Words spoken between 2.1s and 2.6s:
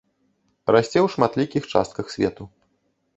свету.